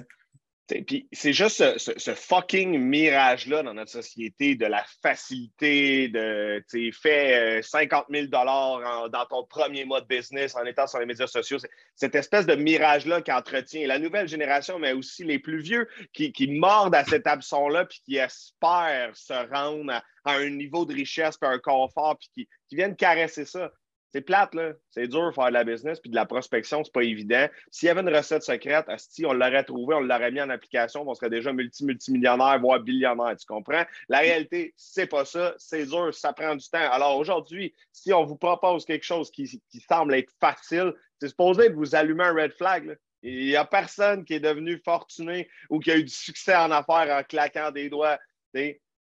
[0.70, 8.28] C'est juste ce, fucking mirage-là dans notre société de la facilité, de fais 50 000
[8.28, 11.58] dans ton premier mois de business en étant sur les médias sociaux.
[11.96, 16.48] Cette espèce de mirage-là qui entretient la nouvelle génération, mais aussi les plus vieux qui,
[16.48, 21.50] mordent à cet abson-là puis qui espèrent se rendre à, un niveau de richesse puis
[21.50, 23.72] un confort puis qui, qui viennent caresser ça.
[24.14, 24.74] C'est plate, là.
[24.92, 27.48] C'est dur de faire de la business puis de la prospection, c'est pas évident.
[27.72, 31.04] S'il y avait une recette secrète, si on l'aurait trouvé, on l'aurait mis en application,
[31.08, 33.84] on serait déjà multi-multimillionnaire, voire billionnaire, tu comprends?
[34.10, 35.56] La réalité, c'est pas ça.
[35.58, 36.92] C'est dur, ça prend du temps.
[36.92, 41.74] Alors aujourd'hui, si on vous propose quelque chose qui, semble être facile, c'est supposé de
[41.74, 42.96] vous allumer un red flag.
[43.24, 46.70] Il n'y a personne qui est devenu fortuné ou qui a eu du succès en
[46.70, 48.20] affaires en claquant des doigts.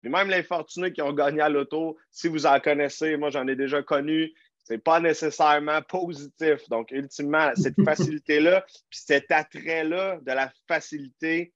[0.03, 3.55] Même les fortunés qui ont gagné à l'auto, si vous en connaissez, moi j'en ai
[3.55, 6.67] déjà connu, c'est pas nécessairement positif.
[6.69, 11.53] Donc, ultimement, cette facilité-là, puis cet attrait-là de la facilité,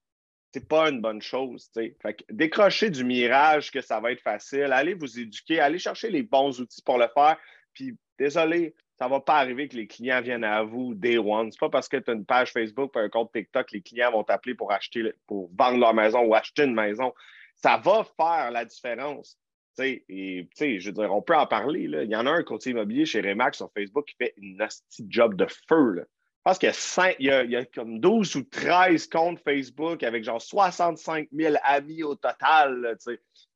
[0.54, 1.70] c'est pas une bonne chose.
[1.74, 6.10] Fait que décrocher du mirage que ça va être facile, allez vous éduquer, allez chercher
[6.10, 7.38] les bons outils pour le faire.
[7.74, 11.52] Puis, désolé, ça va pas arriver que les clients viennent à vous day one.
[11.52, 13.82] C'est pas parce que tu as une page Facebook ou un compte TikTok que les
[13.82, 17.14] clients vont t'appeler pour acheter, pour vendre leur maison ou acheter une maison.
[17.56, 19.38] Ça va faire la différence.
[19.80, 21.82] Et, je veux dire, on peut en parler.
[21.82, 25.06] Il y en a un courtier immobilier chez Remax sur Facebook qui fait une nasty
[25.08, 25.92] job de feu.
[25.92, 26.04] Là.
[26.04, 26.72] Je pense qu'il
[27.20, 32.16] y, y, a comme 12 ou 13 comptes Facebook avec genre 65 000 amis au
[32.16, 32.98] total.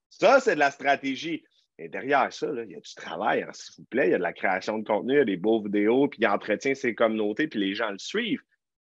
[0.10, 1.44] ça, c'est de la stratégie.
[1.78, 4.08] Et derrière ça, il y a du travail, hein, s'il vous plaît.
[4.08, 6.20] Il y a de la création de contenu, il y a des beaux vidéos, puis
[6.22, 8.44] il entretient ses communautés, puis les gens le suivent.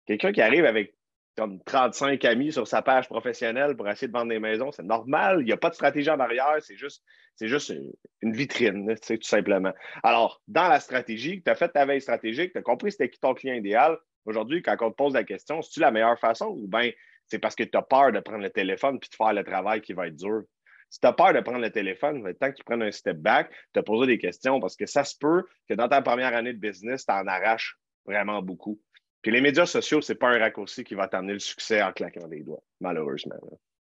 [0.08, 0.96] Quelqu'un qui arrive avec
[1.40, 4.74] comme 35 amis sur sa page professionnelle pour essayer de vendre des maisons.
[4.74, 5.38] C'est normal.
[5.40, 6.58] Il n'y a pas de stratégie en arrière.
[6.60, 7.02] C'est juste,
[7.36, 7.74] c'est juste
[8.22, 9.72] une, vitrine, tout simplement.
[10.04, 13.22] Alors, dans la stratégie, tu as fait ta veille stratégique, tu as compris c'était qui
[13.22, 13.98] ton client idéal.
[14.26, 16.92] Aujourd'hui, quand on te pose la question, c'est-tu la meilleure façon ou bien
[17.26, 19.80] c'est parce que tu as peur de prendre le téléphone et de faire le travail
[19.80, 20.42] qui va être dur?
[20.90, 23.18] Si tu as peur de prendre le téléphone, être temps que tu prennes un step
[23.18, 26.54] back, te poser des questions parce que ça se peut que dans ta première année
[26.54, 28.82] de business, tu en arraches vraiment beaucoup.
[29.22, 32.28] Puis les médias sociaux, c'est pas un raccourci qui va t'amener le succès en claquant
[32.28, 33.36] des doigts, malheureusement.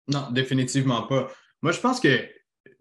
[0.09, 1.31] Non, définitivement pas.
[1.63, 2.29] Moi, je pense que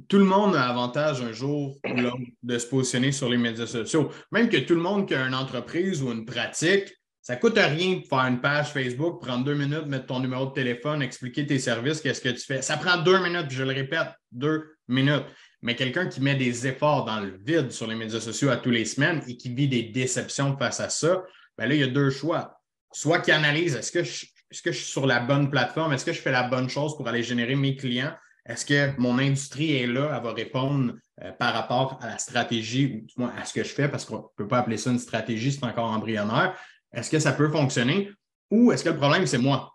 [0.08, 3.66] tout le monde a avantage un jour ou l'autre de se positionner sur les médias
[3.66, 4.12] sociaux.
[4.32, 8.00] Même que tout le monde qui a une entreprise ou une pratique, ça coûte rien
[8.00, 11.60] de faire une page Facebook, prendre deux minutes, mettre ton numéro de téléphone, expliquer tes
[11.60, 12.62] services, qu'est-ce que tu fais.
[12.62, 15.24] Ça prend deux minutes, je le répète, deux minutes.
[15.62, 18.72] Mais quelqu'un qui met des efforts dans le vide sur les médias sociaux à tous
[18.72, 21.24] les semaines et qui vit des déceptions face à ça,
[21.58, 22.60] ben là, il y a deux choix.
[22.92, 24.26] Soit qui analyse, est-ce que, je,
[24.64, 25.94] que suis sur la bonne plateforme?
[25.94, 28.14] Est-ce que je fais la bonne chose pour aller générer mes clients?
[28.46, 30.14] Est-ce que mon industrie est là?
[30.16, 33.88] Elle va répondre euh, par rapport à la stratégie ou à ce que je fais
[33.88, 36.58] parce qu'on ne peut pas appeler ça une stratégie, c'est encore embryonnaire.
[36.94, 38.12] Est-ce que ça peut fonctionner?
[38.52, 39.74] Ou est-ce que le problème, c'est moi?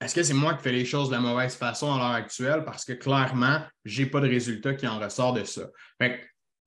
[0.00, 2.64] Est-ce que c'est moi qui fais les choses de la mauvaise façon à l'heure actuelle
[2.64, 5.62] parce que clairement, je n'ai pas de résultat qui en ressort de ça?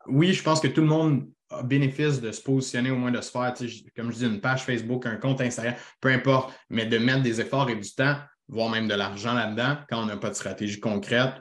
[0.07, 1.29] oui, je pense que tout le monde
[1.63, 3.53] bénéfice de se positionner, au moins de se faire,
[3.95, 7.41] comme je dis, une page Facebook, un compte Instagram, peu importe, mais de mettre des
[7.41, 8.15] efforts et du temps,
[8.47, 11.33] voire même de l'argent là-dedans, quand on n'a pas de stratégie concrète,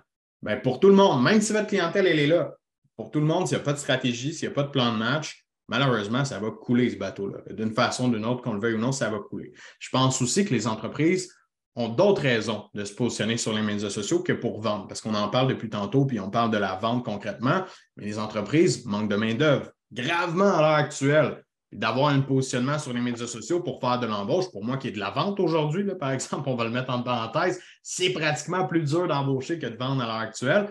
[0.43, 2.53] ben pour tout le monde, même si votre clientèle, elle est là,
[2.97, 4.71] pour tout le monde, s'il n'y a pas de stratégie, s'il n'y a pas de
[4.71, 7.39] plan de match, malheureusement, ça va couler ce bateau-là.
[7.51, 9.53] D'une façon ou d'une autre, qu'on le veuille ou non, ça va couler.
[9.79, 11.33] Je pense aussi que les entreprises
[11.75, 15.15] ont d'autres raisons de se positionner sur les médias sociaux que pour vendre, parce qu'on
[15.15, 17.65] en parle depuis tantôt, puis on parle de la vente concrètement,
[17.97, 21.45] mais les entreprises manquent de main-d'œuvre gravement à l'heure actuelle.
[21.71, 24.93] D'avoir un positionnement sur les médias sociaux pour faire de l'embauche, pour moi qui est
[24.93, 28.83] de la vente aujourd'hui, par exemple, on va le mettre en parenthèse, c'est pratiquement plus
[28.83, 30.69] dur d'embaucher que de vendre à l'heure actuelle.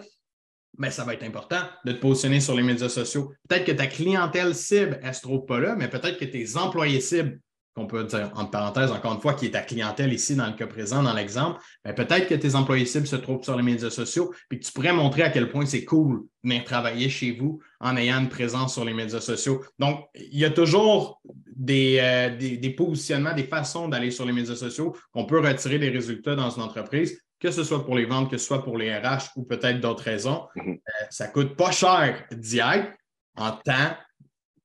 [0.78, 3.34] Mais ça va être important de te positionner sur les médias sociaux.
[3.50, 6.56] Peut-être que ta clientèle cible, elle ne se trouve pas là, mais peut-être que tes
[6.56, 7.40] employés cibles
[7.76, 10.54] qu'on peut dire entre parenthèses, encore une fois, qui est ta clientèle ici dans le
[10.54, 13.90] cas présent, dans l'exemple, ben, peut-être que tes employés cibles se trouvent sur les médias
[13.90, 17.60] sociaux, puis que tu pourrais montrer à quel point c'est cool de travailler chez vous
[17.80, 19.64] en ayant une présence sur les médias sociaux.
[19.80, 21.22] Donc, il y a toujours
[21.56, 25.90] des, euh, des, positionnements, des façons d'aller sur les médias sociaux qu'on peut retirer des
[25.90, 28.94] résultats dans une entreprise, que ce soit pour les ventes, que ce soit pour les
[28.94, 30.48] RH ou peut-être d'autres raisons.
[30.56, 30.74] Mm-hmm.
[30.74, 32.92] Euh, ça ne coûte pas cher d'y être
[33.38, 33.96] en temps,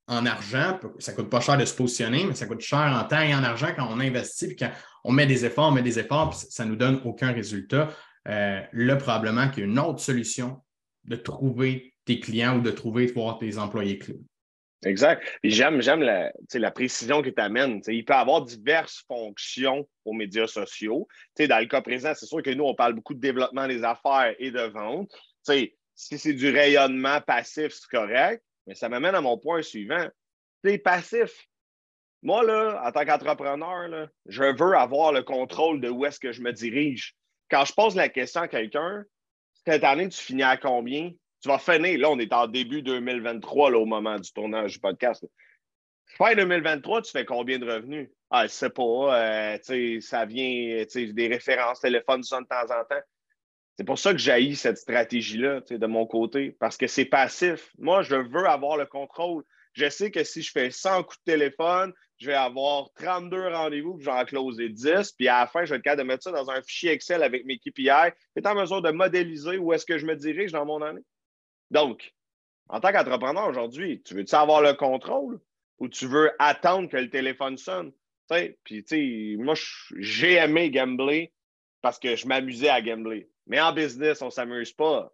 [0.09, 3.21] en argent, ça coûte pas cher de se positionner, mais ça coûte cher en temps
[3.21, 4.71] et en argent quand on investit, puis quand
[5.05, 7.91] on met des efforts, on met des efforts, puis ça ne nous donne aucun résultat.
[8.29, 10.61] Euh, là, probablement qu'il y a une autre solution
[11.05, 14.21] de trouver tes clients ou de trouver, de voir tes employés clés.
[14.85, 15.23] Exact.
[15.43, 17.81] j'aime, j'aime la, précision que tu amènes.
[17.89, 21.09] il peut avoir diverses fonctions aux médias sociaux.
[21.39, 24.35] dans le cas présent, c'est sûr que nous, on parle beaucoup de développement des affaires
[24.39, 25.11] et de vente.
[25.43, 28.43] si c'est du rayonnement passif, c'est correct.
[28.67, 30.07] Mais ça m'amène à mon point suivant.
[30.65, 31.47] C'est passif.
[32.23, 36.43] moi, là, en tant qu'entrepreneur, je veux avoir le contrôle de où est-ce que je
[36.43, 37.15] me dirige.
[37.51, 39.05] Quand je pose la question à quelqu'un,
[39.65, 41.13] cette année, tu finis à combien?
[41.43, 41.99] Tu vas finir.
[42.01, 45.25] Là, on est en début 2023 là, au moment du tournage du podcast.
[46.17, 48.09] Fin 2023, tu fais combien de revenus?
[48.31, 49.53] Ah, je sais pas.
[49.53, 53.03] Euh, ça vient des références téléphone de temps en temps.
[53.77, 57.73] C'est pour ça que j'ai cette stratégie-là de mon côté, parce que c'est passif.
[57.79, 59.45] Moi, je veux avoir le contrôle.
[59.75, 63.97] Je sais que si je fais 100 coups de téléphone, je vais avoir 32 rendez-vous,
[63.97, 66.07] puis je vais en closer 10, puis à la fin, je vais être capable de
[66.07, 69.75] mettre ça dans un fichier Excel avec mes KPI, est en mesure de modéliser où
[69.75, 71.03] est-ce que je me dirige dans mon année.
[71.71, 72.15] Donc,
[72.69, 75.39] en tant qu'entrepreneur aujourd'hui, tu veux-tu avoir le contrôle
[75.79, 77.93] ou tu veux attendre que le téléphone sonne?
[78.65, 79.55] Puis, tu moi,
[79.99, 81.33] j'ai aimé gambler
[81.83, 83.29] parce que je m'amusais à gambler.
[83.47, 85.13] Mais en business, on ne s'amuse pas.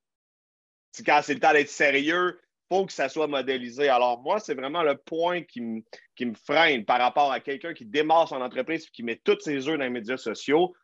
[1.04, 3.88] quand c'est le temps d'être sérieux, il faut que ça soit modélisé.
[3.88, 5.82] Alors, moi, c'est vraiment le point qui me,
[6.46, 9.76] freine par rapport à quelqu'un qui démarre son entreprise et qui met toutes ses œufs
[9.76, 10.74] dans les médias sociaux.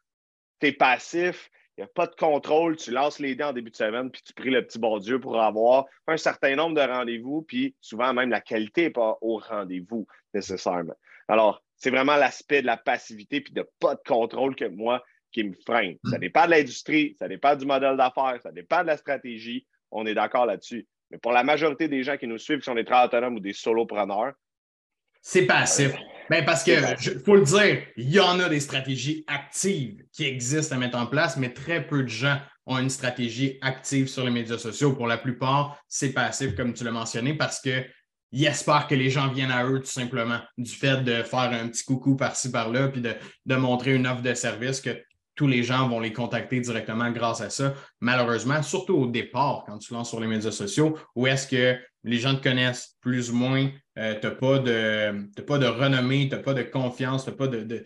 [0.60, 3.70] Tu es passif, il n'y a pas de contrôle, tu lances les dés en début
[3.70, 6.80] de semaine, puis tu pries le petit bon Dieu pour avoir un certain nombre de
[6.80, 10.96] rendez-vous, puis souvent même la qualité n'est pas au rendez-vous nécessairement.
[11.28, 15.44] Alors, c'est vraiment l'aspect de la passivité puis de pas de contrôle que moi qui
[15.44, 15.96] me freine.
[16.10, 19.66] Ça dépend de l'industrie, ça dépend du modèle d'affaires, ça dépend de la stratégie.
[19.90, 20.86] On est d'accord là-dessus.
[21.10, 23.40] Mais pour la majorité des gens qui nous suivent, qui sont des travailleurs autonomes ou
[23.40, 24.34] des solopreneurs,
[25.20, 25.92] c'est passif.
[26.30, 30.24] Ben parce que, il faut le dire, il y en a des stratégies actives qui
[30.24, 34.24] existent à mettre en place, mais très peu de gens ont une stratégie active sur
[34.24, 34.94] les médias sociaux.
[34.94, 37.82] Pour la plupart, c'est passif, comme tu l'as mentionné, parce que
[38.30, 41.68] ils espèrent que les gens viennent à eux tout simplement, du fait de faire un
[41.68, 44.90] petit coucou par-ci, par-là, puis de, montrer une offre de service que
[45.38, 47.72] tous les gens vont les contacter directement grâce à ça.
[48.00, 52.18] Malheureusement, surtout au départ, quand tu lances sur les médias sociaux, où est-ce que les
[52.18, 56.34] gens te connaissent plus ou moins, euh, tu n'as pas, de, pas de renommée, tu
[56.34, 57.84] n'as pas de confiance, tu n'as pas de,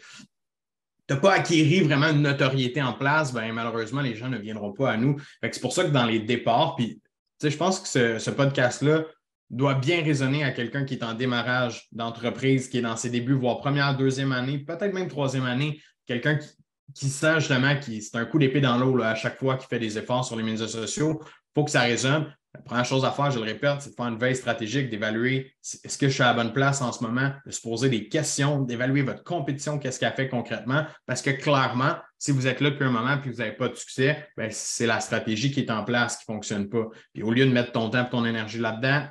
[1.20, 4.96] pas acquéri vraiment une notoriété en place, ben, malheureusement, les gens ne viendront pas à
[4.96, 5.20] nous.
[5.42, 7.02] C'est pour ça que dans les départs, puis
[7.42, 9.04] je pense que ce, ce podcast-là
[9.50, 13.34] doit bien résonner à quelqu'un qui est en démarrage d'entreprise, qui est dans ses débuts,
[13.34, 16.48] voire première, deuxième année, peut-être même troisième année, quelqu'un qui,
[16.94, 19.78] qui sent justement que c'est un coup d'épée dans l'eau à chaque fois qu'il fait
[19.78, 21.20] des efforts sur les médias sociaux.
[21.22, 22.34] Il faut que ça résonne.
[22.54, 25.54] La première chose à faire, je le répète, c'est de faire une veille stratégique, d'évaluer
[25.84, 28.08] est-ce que je suis à la bonne place en ce moment, de se poser des
[28.08, 30.84] questions, d'évaluer votre compétition, qu'est-ce qu'elle fait concrètement.
[31.06, 33.68] Parce que clairement, si vous êtes là depuis un moment et que vous n'avez pas
[33.68, 36.88] de succès, ben, c'est la stratégie qui est en place qui ne fonctionne pas.
[37.14, 39.06] Puis au lieu de mettre ton temps et ton énergie là-dedans,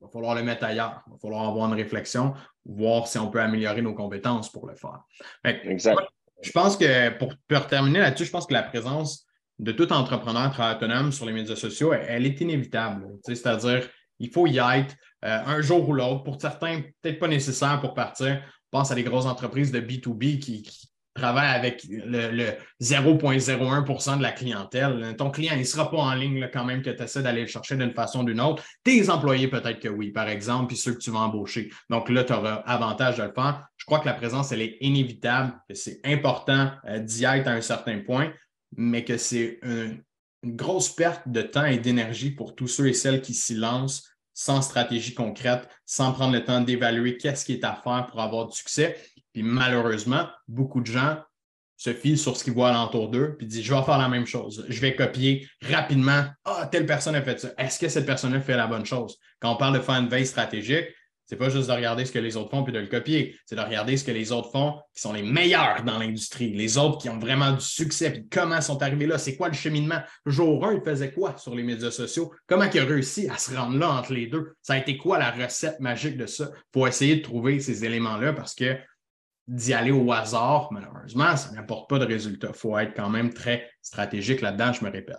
[0.00, 1.02] il va falloir le mettre ailleurs.
[1.06, 2.34] Il va falloir avoir une réflexion,
[2.66, 5.00] voir si on peut améliorer nos compétences pour le faire.
[5.44, 6.02] exact.
[6.42, 9.26] Je pense que pour, terminer là-dessus, je pense que la présence
[9.58, 13.06] de tout entrepreneur autonome sur les médias sociaux, elle, est inévitable.
[13.24, 13.88] C'est-à-dire,
[14.20, 16.22] il faut y être euh, un jour ou l'autre.
[16.22, 18.40] Pour certains, peut-être pas nécessaire pour partir.
[18.44, 20.87] Je pense à des grosses entreprises de B2B qui,
[21.18, 25.14] travaille avec le, 0,01% de la clientèle.
[25.16, 27.46] Ton client, il ne sera pas en ligne quand même que tu essaies d'aller le
[27.46, 28.62] chercher d'une façon ou d'une autre.
[28.84, 31.70] Tes employés, peut-être que oui, par exemple, puis ceux que tu vas embaucher.
[31.90, 33.66] Donc là, tu auras avantage de le faire.
[33.76, 37.52] Je crois que la présence, elle est inévitable, que c'est important euh, d'y être à
[37.52, 38.32] un certain point,
[38.76, 40.02] mais que c'est une,
[40.42, 44.04] une grosse perte de temps et d'énergie pour tous ceux et celles qui s'y lancent
[44.38, 48.46] sans stratégie concrète, sans prendre le temps d'évaluer qu'est-ce qui est à faire pour avoir
[48.46, 48.96] du succès.
[49.38, 51.18] Puis malheureusement, beaucoup de gens
[51.76, 54.26] se fient sur ce qu'ils voient alentour d'eux, puis disent Je vais faire la même
[54.26, 54.66] chose.
[54.68, 56.24] Je vais copier rapidement.
[56.44, 57.50] Ah, telle personne a fait ça.
[57.56, 59.16] Est-ce que cette personne-là fait la bonne chose?
[59.38, 60.86] Quand on parle de faire une veille stratégique,
[61.24, 63.38] c'est pas juste de regarder ce que les autres font puis de le copier.
[63.46, 66.52] C'est de regarder ce que les autres font qui sont les meilleurs dans l'industrie.
[66.52, 68.10] Les autres qui ont vraiment du succès.
[68.10, 69.18] Puis comment sont arrivés là?
[69.18, 70.00] C'est quoi le cheminement?
[70.26, 72.32] Jour 1, ils faisaient quoi sur les médias sociaux?
[72.48, 74.54] Comment ils ont réussi à se rendre là entre les deux?
[74.62, 76.50] Ça a été quoi la recette magique de ça?
[76.50, 78.74] Il faut essayer de trouver ces éléments-là parce que
[79.48, 82.48] d'y aller au hasard, malheureusement, ça n'apporte pas de résultat.
[82.48, 85.16] Il faut être quand même très stratégique là-dedans, je me répète.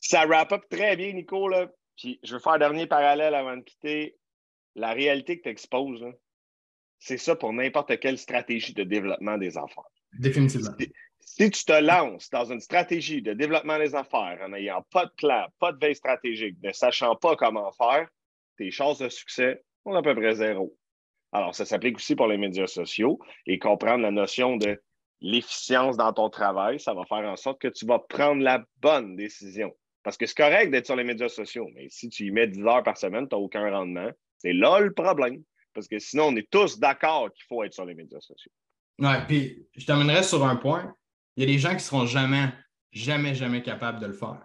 [0.00, 1.50] ça wrap up très bien, Nico.
[1.96, 4.16] Puis je veux faire un dernier parallèle avant de quitter.
[4.74, 6.04] La réalité que tu exposes,
[6.98, 9.84] c'est ça pour n'importe quelle stratégie de développement des affaires.
[10.18, 10.74] Définitivement.
[11.20, 15.12] Si, tu te lances dans une stratégie de développement des affaires en n'ayant pas de
[15.16, 18.08] plan, pas de veille stratégique, ne sachant pas comment faire,
[18.56, 20.77] tes chances de succès sont à peu près zéro.
[21.32, 24.80] Alors, ça s'applique aussi pour les médias sociaux et comprendre la notion de
[25.20, 29.16] l'efficience dans ton travail, ça va faire en sorte que tu vas prendre la bonne
[29.16, 29.74] décision.
[30.02, 32.62] Parce que c'est correct d'être sur les médias sociaux, mais si tu y mets 10
[32.62, 34.10] heures par semaine, tu n'as aucun rendement.
[34.38, 35.42] C'est là le problème.
[35.74, 38.52] Parce que sinon, on est tous d'accord qu'il faut être sur les médias sociaux.
[39.00, 40.94] Oui, puis je t'amènerai sur un point.
[41.36, 42.48] Il y a des gens qui ne seront jamais,
[42.90, 44.40] jamais, jamais capables de le faire.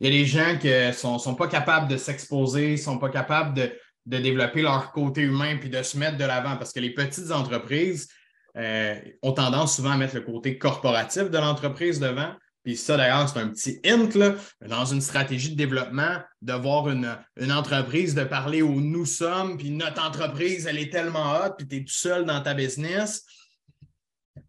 [0.00, 2.98] Il y a des gens qui ne sont, sont, pas capables de s'exposer, ne sont
[2.98, 3.70] pas capables de,
[4.10, 7.30] de développer leur côté humain puis de se mettre de l'avant parce que les petites
[7.30, 8.08] entreprises
[8.56, 12.32] euh, ont tendance souvent à mettre le côté corporatif de l'entreprise devant.
[12.64, 14.34] Puis ça, d'ailleurs, c'est un petit hint là,
[14.66, 19.56] dans une stratégie de développement, de voir une, une, entreprise, de parler où nous sommes,
[19.56, 23.24] puis notre entreprise, elle est tellement hot, puis tu es tout seul dans ta business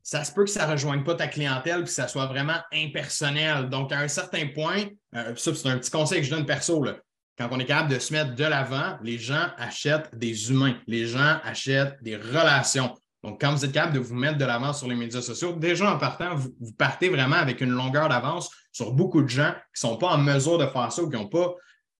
[0.04, 2.58] ça se peut que ça ne rejoigne pas ta clientèle puis que ça soit vraiment
[2.74, 3.70] impersonnel.
[3.70, 6.84] Donc, à un certain point, euh, ça, c'est un petit conseil que je donne perso.
[6.84, 6.98] Là.
[7.42, 10.76] Quand on est capable de se mettre de l'avant, les gens achètent des humains.
[10.86, 12.96] Les gens achètent des relations.
[13.24, 15.92] Donc, quand vous êtes capable de vous mettre de l'avant sur les médias sociaux, déjà
[15.92, 19.90] en partant, vous, partez vraiment avec une longueur d'avance sur beaucoup de gens qui ne
[19.90, 21.56] sont pas en mesure de faire ça ou qui n'ont pas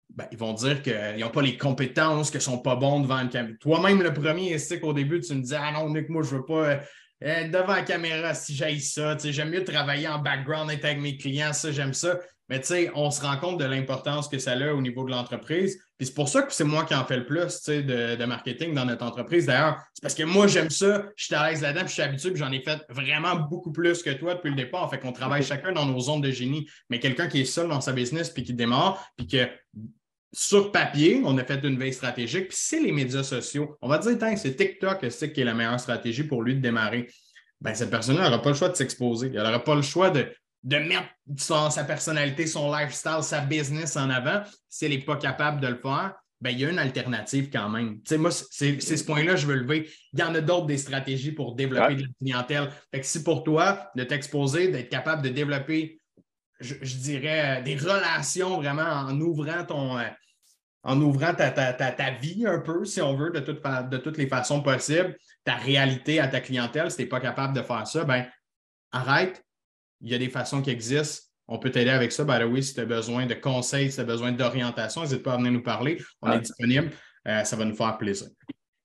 [0.10, 3.18] ben, ils vont dire qu'ils n'ont pas les compétences, qu'ils ne sont pas bons devant
[3.18, 3.56] une caméra.
[3.62, 6.40] Toi-même, le premier, c'est qu'au début, tu me disais Ah non, Nick, moi, je ne
[6.40, 6.78] veux pas euh,
[7.24, 9.18] euh, devant la caméra si j'aille ça.
[9.18, 12.20] J'aime mieux travailler en background, être avec mes clients, ça, j'aime ça.
[12.52, 15.12] Mais tu sais, on se rend compte de l'importance que ça a au niveau de
[15.12, 15.82] l'entreprise.
[15.98, 18.74] Puis c'est pour ça que c'est moi qui en fais le plus de, de marketing
[18.74, 19.46] dans notre entreprise.
[19.46, 22.02] D'ailleurs, c'est parce que moi, j'aime ça, je suis à l'aise là-dedans, puis je suis
[22.02, 24.90] habitué, puis j'en ai fait vraiment beaucoup plus que toi depuis le départ.
[24.90, 26.68] Fait qu'on travaille chacun dans nos zones de génie.
[26.90, 29.48] Mais quelqu'un qui est seul dans sa business, puis qui démarre, puis que
[30.34, 33.78] sur papier, on a fait une veille stratégique, puis c'est les médias sociaux.
[33.82, 37.08] On va dire, c'est TikTok c'est qui est la meilleure stratégie pour lui de démarrer.
[37.62, 39.28] Ben, cette personne-là n'aura pas le choix de s'exposer.
[39.34, 40.28] Elle n'aura pas le choix de,
[40.64, 44.44] de mettre sa personnalité, son lifestyle, sa business en avant.
[44.70, 47.70] Si elle n'est pas capable de le faire, ben, il y a une alternative quand
[47.70, 48.00] même.
[48.18, 49.90] moi, c'est ce point-là je veux lever.
[50.14, 52.70] Il y en a d'autres des stratégies pour développer de la clientèle.
[52.92, 56.02] Fait si pour toi, de t'exposer, d'être capable de développer
[56.62, 59.98] je, dirais, euh, des relations vraiment en ouvrant ton.
[59.98, 60.08] Euh,
[60.84, 64.64] en ouvrant ta, ta, vie un peu, si on veut, de, de toutes les façons
[64.64, 68.26] possibles, ta réalité à ta clientèle, si tu n'es pas capable de faire ça, ben
[68.92, 69.46] arrête.
[70.02, 71.28] Il y a des façons qui existent.
[71.48, 72.24] On peut t'aider avec ça.
[72.24, 75.34] Ben oui, si tu as besoin de conseils, si tu as besoin d'orientation, n'hésite pas
[75.34, 76.02] à venir nous parler.
[76.22, 76.92] On est disponible.
[77.28, 78.28] Euh, ça va nous faire plaisir.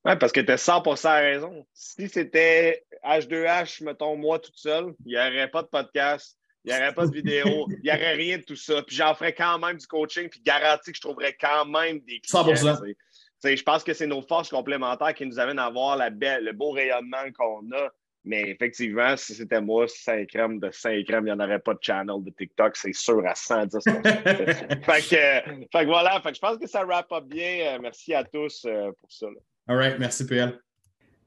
[0.05, 1.67] Oui, parce que tu as 100 raison.
[1.73, 6.79] Si c'était H2H, mettons, moi toute seule, il n'y aurait pas de podcast, il n'y
[6.79, 8.83] aurait pas de vidéo, il n'y aurait rien de tout ça.
[8.83, 12.21] Puis j'en ferais quand même du coaching, puis garanti que je trouverais quand même des
[12.21, 12.45] clients.
[12.45, 13.57] 100%.
[13.57, 16.53] je pense que c'est nos forces complémentaires qui nous amènent à avoir la belle, le
[16.53, 17.91] beau rayonnement qu'on a.
[18.27, 21.75] Mais effectivement, si c'était moi, 5 grammes de 5 grammes, il n'y en aurait pas
[21.75, 26.35] de channel de TikTok, c'est sûr à 110 fait, que, fait que voilà, fait que
[26.35, 27.77] je pense que ça wrap up bien.
[27.77, 29.29] Euh, merci à tous euh, pour ça.
[29.69, 30.59] All right, merci PL.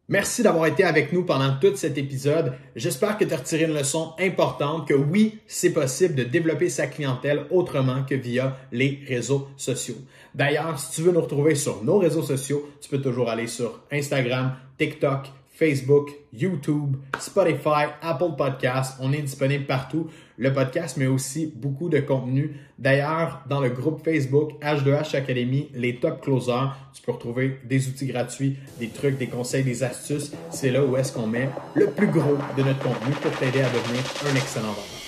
[0.09, 2.53] Merci d'avoir été avec nous pendant tout cet épisode.
[2.75, 6.87] J'espère que tu as retiré une leçon importante que oui, c'est possible de développer sa
[6.87, 9.97] clientèle autrement que via les réseaux sociaux.
[10.35, 13.83] D'ailleurs, si tu veux nous retrouver sur nos réseaux sociaux, tu peux toujours aller sur
[13.91, 15.27] Instagram, TikTok,
[15.59, 18.97] Facebook, YouTube, Spotify, Apple Podcasts.
[19.01, 20.07] On est disponible partout.
[20.37, 22.55] Le podcast, mais aussi beaucoup de contenu.
[22.77, 28.07] D'ailleurs, dans le groupe Facebook H2H Academy, les top closers, tu peux retrouver des outils
[28.07, 30.31] gratuits, des trucs, des conseils, des astuces.
[30.49, 33.67] C'est là où est-ce qu'on met le plus gros de notre contenu pour t'aider à
[33.67, 34.98] devenir un excellent vendeur.